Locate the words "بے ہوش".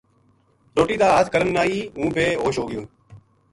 2.15-2.55